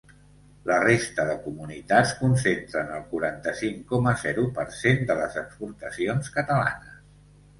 La 0.69 0.77
resta 0.83 1.25
de 1.31 1.33
comunitats 1.43 2.13
concentren 2.21 2.89
el 2.95 3.03
quaranta-cinc 3.11 3.85
coma 3.93 4.13
zero 4.23 4.45
per 4.57 4.67
cent 4.79 5.05
de 5.11 5.17
les 5.21 5.37
exportacions 5.45 6.33
catalanes. 6.39 6.97